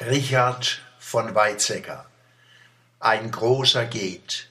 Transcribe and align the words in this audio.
Richard 0.00 0.80
von 0.98 1.36
Weizsäcker. 1.36 2.04
Ein 2.98 3.30
großer 3.30 3.84
geht 3.86 4.48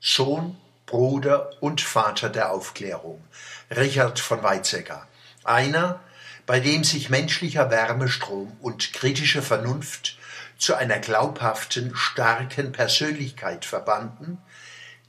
Sohn, 0.00 0.56
Bruder 0.86 1.50
und 1.60 1.82
Vater 1.82 2.30
der 2.30 2.52
Aufklärung. 2.52 3.22
Richard 3.70 4.18
von 4.18 4.42
Weizsäcker. 4.42 5.06
Einer, 5.44 6.00
bei 6.46 6.60
dem 6.60 6.84
sich 6.84 7.10
menschlicher 7.10 7.70
Wärmestrom 7.70 8.56
und 8.62 8.94
kritische 8.94 9.42
Vernunft 9.42 10.16
zu 10.56 10.74
einer 10.74 11.00
glaubhaften, 11.00 11.94
starken 11.94 12.72
Persönlichkeit 12.72 13.66
verbanden, 13.66 14.38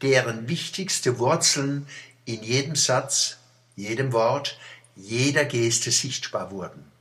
deren 0.02 0.50
wichtigste 0.50 1.20
Wurzeln 1.20 1.88
in 2.26 2.44
jedem 2.44 2.76
Satz, 2.76 3.38
jedem 3.78 4.12
Wort, 4.12 4.60
jeder 4.98 5.46
Geste 5.46 5.92
sichtbar 5.92 6.52
wurden. 6.52 6.92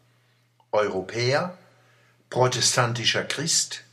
Europäer, 0.70 1.58
protestantischer 2.30 3.24
Christ, 3.24 3.84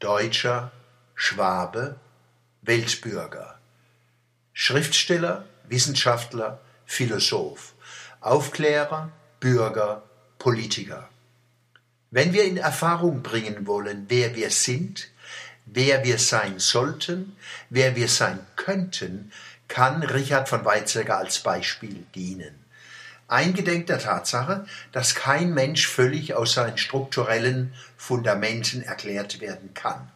Deutscher, 0.00 0.72
Schwabe, 1.14 1.96
Weltbürger, 2.62 3.58
Schriftsteller, 4.52 5.44
Wissenschaftler, 5.68 6.60
Philosoph, 6.84 7.74
Aufklärer, 8.20 9.12
Bürger, 9.40 10.02
Politiker. 10.38 11.08
Wenn 12.10 12.32
wir 12.32 12.44
in 12.44 12.56
Erfahrung 12.56 13.22
bringen 13.22 13.66
wollen, 13.66 14.06
wer 14.08 14.34
wir 14.34 14.50
sind, 14.50 15.08
wer 15.64 16.04
wir 16.04 16.18
sein 16.18 16.58
sollten, 16.58 17.36
wer 17.70 17.96
wir 17.96 18.08
sein 18.08 18.38
könnten, 18.56 19.32
kann 19.68 20.02
Richard 20.02 20.48
von 20.48 20.64
Weizsäcker 20.64 21.18
als 21.18 21.40
Beispiel 21.40 22.06
dienen 22.14 22.65
eingedenk 23.28 23.86
der 23.86 23.98
Tatsache, 23.98 24.66
dass 24.92 25.14
kein 25.14 25.52
Mensch 25.52 25.86
völlig 25.86 26.34
aus 26.34 26.54
seinen 26.54 26.78
strukturellen 26.78 27.74
Fundamenten 27.96 28.82
erklärt 28.82 29.40
werden 29.40 29.74
kann. 29.74 30.10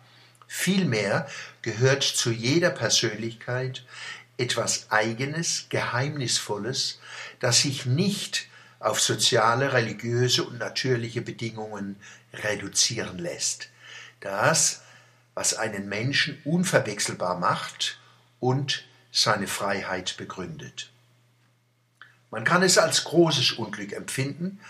Vielmehr 0.46 1.29
gehört 1.62 2.02
zu 2.02 2.30
jeder 2.30 2.71
Persönlichkeit 2.71 3.84
etwas 4.37 4.90
Eigenes, 4.90 5.66
Geheimnisvolles, 5.68 6.99
das 7.40 7.60
sich 7.60 7.87
nicht 7.87 8.49
auf 8.79 9.01
soziale, 9.01 9.74
religiöse 9.74 10.43
und 10.45 10.59
natürliche 10.59 11.21
Bedingungen 11.21 11.96
reduzieren 12.32 13.18
lässt. 13.18 13.68
Das, 14.21 14.82
was 15.34 15.54
einen 15.54 15.88
Menschen 15.88 16.40
unverwechselbar 16.45 17.38
macht 17.38 17.99
und 18.40 18.84
seine 19.12 19.46
Freiheit 19.46 20.16
begründet. 20.16 20.90
Man 22.30 22.45
kann 22.45 22.62
es 22.62 22.78
als 22.78 23.04
großes 23.04 23.52
Unglück 23.52 23.92
empfinden, 23.92 24.60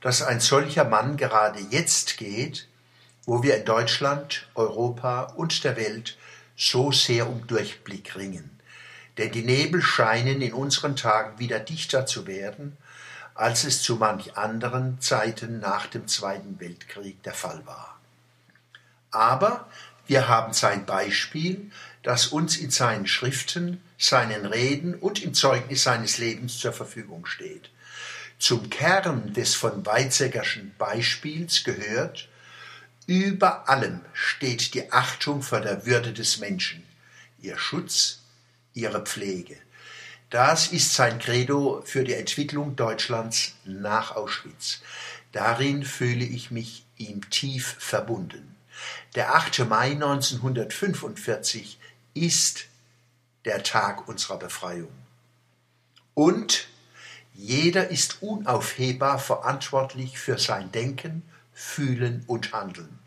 dass 0.00 0.22
ein 0.22 0.40
solcher 0.40 0.84
Mann 0.84 1.16
gerade 1.16 1.60
jetzt 1.70 2.16
geht, 2.16 2.68
wo 3.24 3.42
wir 3.42 3.56
in 3.56 3.64
Deutschland, 3.64 4.48
Europa 4.54 5.22
und 5.36 5.64
der 5.64 5.76
Welt 5.76 6.18
so 6.56 6.92
sehr 6.92 7.28
um 7.28 7.46
Durchblick 7.46 8.16
ringen. 8.16 8.50
Denn 9.16 9.32
die 9.32 9.42
Nebel 9.44 9.80
scheinen 9.80 10.42
in 10.42 10.52
unseren 10.52 10.96
Tagen 10.96 11.38
wieder 11.38 11.60
dichter 11.60 12.04
zu 12.04 12.26
werden, 12.26 12.76
als 13.34 13.64
es 13.64 13.82
zu 13.82 13.96
manch 13.96 14.36
anderen 14.36 15.00
Zeiten 15.00 15.60
nach 15.60 15.86
dem 15.86 16.06
Zweiten 16.08 16.60
Weltkrieg 16.60 17.22
der 17.22 17.34
Fall 17.34 17.64
war. 17.64 17.98
Aber 19.10 19.66
wir 20.06 20.28
haben 20.28 20.52
sein 20.52 20.86
Beispiel, 20.86 21.70
das 22.02 22.26
uns 22.26 22.56
in 22.56 22.70
seinen 22.70 23.06
Schriften, 23.06 23.80
seinen 23.98 24.44
Reden 24.44 24.94
und 24.94 25.22
im 25.22 25.34
Zeugnis 25.34 25.84
seines 25.84 26.18
Lebens 26.18 26.58
zur 26.58 26.72
Verfügung 26.72 27.26
steht. 27.26 27.70
Zum 28.38 28.68
Kern 28.68 29.32
des 29.32 29.54
von 29.54 29.86
Weizsäckerschen 29.86 30.74
Beispiels 30.76 31.64
gehört, 31.64 32.28
über 33.06 33.68
allem 33.68 34.00
steht 34.12 34.74
die 34.74 34.92
Achtung 34.92 35.42
vor 35.42 35.60
der 35.60 35.86
Würde 35.86 36.12
des 36.12 36.38
Menschen, 36.38 36.84
ihr 37.40 37.58
Schutz, 37.58 38.20
ihre 38.74 39.02
Pflege. 39.02 39.56
Das 40.30 40.68
ist 40.68 40.94
sein 40.94 41.18
Credo 41.18 41.82
für 41.84 42.02
die 42.02 42.14
Entwicklung 42.14 42.76
Deutschlands 42.76 43.54
nach 43.64 44.16
Auschwitz. 44.16 44.80
Darin 45.32 45.84
fühle 45.84 46.24
ich 46.24 46.50
mich 46.50 46.84
ihm 46.96 47.28
tief 47.30 47.76
verbunden. 47.78 48.56
Der 49.14 49.34
8. 49.34 49.68
Mai 49.68 49.92
1945 49.92 51.78
ist 52.14 52.66
der 53.44 53.62
Tag 53.62 54.08
unserer 54.08 54.38
Befreiung. 54.38 54.92
Und 56.14 56.68
jeder 57.34 57.90
ist 57.90 58.22
unaufhebbar 58.22 59.18
verantwortlich 59.18 60.18
für 60.18 60.38
sein 60.38 60.70
Denken, 60.70 61.22
Fühlen 61.52 62.24
und 62.26 62.52
Handeln. 62.52 62.98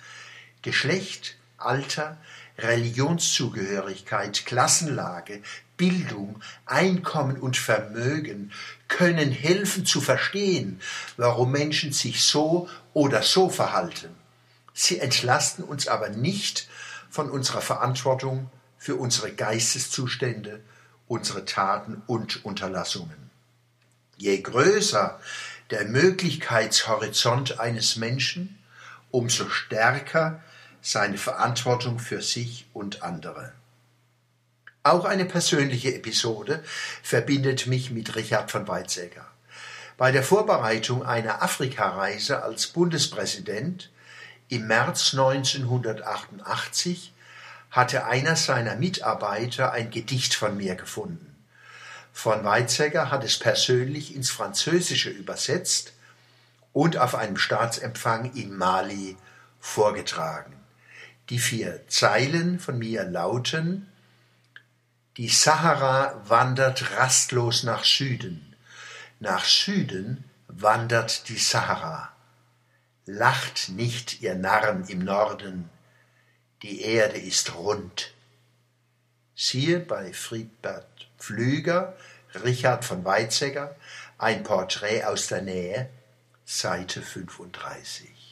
Geschlecht, 0.61 1.37
Alter, 1.57 2.17
Religionszugehörigkeit, 2.57 4.45
Klassenlage, 4.45 5.41
Bildung, 5.77 6.41
Einkommen 6.65 7.37
und 7.39 7.55
Vermögen 7.55 8.51
können 8.87 9.31
helfen 9.31 9.85
zu 9.85 10.01
verstehen, 10.01 10.81
warum 11.17 11.51
Menschen 11.51 11.93
sich 11.93 12.23
so 12.23 12.67
oder 12.93 13.21
so 13.21 13.49
verhalten. 13.49 14.09
Sie 14.79 14.99
entlasten 14.99 15.63
uns 15.63 15.87
aber 15.87 16.09
nicht 16.09 16.69
von 17.09 17.31
unserer 17.31 17.61
Verantwortung 17.61 18.51
für 18.77 18.95
unsere 18.95 19.31
Geisteszustände, 19.31 20.61
unsere 21.07 21.45
Taten 21.45 22.03
und 22.05 22.45
Unterlassungen. 22.45 23.31
Je 24.17 24.39
größer 24.39 25.19
der 25.71 25.85
Möglichkeitshorizont 25.85 27.59
eines 27.59 27.95
Menschen, 27.95 28.59
umso 29.09 29.49
stärker 29.49 30.43
seine 30.79 31.17
Verantwortung 31.17 31.97
für 31.97 32.21
sich 32.21 32.67
und 32.71 33.01
andere. 33.01 33.53
Auch 34.83 35.05
eine 35.05 35.25
persönliche 35.25 35.95
Episode 35.95 36.63
verbindet 37.01 37.65
mich 37.65 37.89
mit 37.89 38.15
Richard 38.15 38.51
von 38.51 38.67
Weizsäcker. 38.67 39.25
Bei 39.97 40.11
der 40.11 40.21
Vorbereitung 40.21 41.03
einer 41.03 41.41
Afrikareise 41.41 42.43
als 42.43 42.67
Bundespräsident 42.67 43.89
im 44.49 44.67
März 44.67 45.13
1988 45.13 47.13
hatte 47.71 48.05
einer 48.05 48.35
seiner 48.35 48.75
Mitarbeiter 48.75 49.71
ein 49.71 49.91
Gedicht 49.91 50.35
von 50.35 50.57
mir 50.57 50.75
gefunden. 50.75 51.35
Von 52.13 52.43
Weizsäcker 52.43 53.11
hat 53.11 53.23
es 53.23 53.37
persönlich 53.37 54.15
ins 54.15 54.31
Französische 54.31 55.09
übersetzt 55.09 55.93
und 56.73 56.97
auf 56.97 57.15
einem 57.15 57.37
Staatsempfang 57.37 58.33
in 58.33 58.55
Mali 58.55 59.17
vorgetragen. 59.59 60.53
Die 61.29 61.39
vier 61.39 61.87
Zeilen 61.87 62.59
von 62.59 62.79
mir 62.79 63.03
lauten 63.03 63.91
Die 65.17 65.29
Sahara 65.29 66.21
wandert 66.25 66.97
rastlos 66.97 67.63
nach 67.63 67.83
Süden, 67.83 68.55
nach 69.19 69.43
Süden 69.43 70.23
wandert 70.47 71.27
die 71.29 71.37
Sahara. 71.37 72.16
Lacht 73.09 73.69
nicht, 73.69 74.21
ihr 74.21 74.35
Narren 74.35 74.85
im 74.89 74.99
Norden, 74.99 75.69
die 76.61 76.81
Erde 76.81 77.17
ist 77.17 77.55
rund. 77.55 78.13
Siehe 79.33 79.79
bei 79.79 80.11
Friedbert 80.11 81.07
Pflüger, 81.17 81.95
Richard 82.43 82.83
von 82.83 83.05
Weizsäcker, 83.05 83.77
ein 84.17 84.43
Porträt 84.43 85.05
aus 85.05 85.27
der 85.27 85.41
Nähe, 85.41 85.89
Seite 86.43 87.01
35. 87.01 88.26